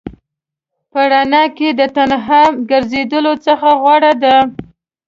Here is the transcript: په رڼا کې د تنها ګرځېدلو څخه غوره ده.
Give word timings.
په 0.91 1.01
رڼا 1.11 1.43
کې 1.57 1.69
د 1.79 1.81
تنها 1.95 2.41
ګرځېدلو 2.69 3.33
څخه 3.45 3.67
غوره 3.81 4.13
ده. 4.23 4.35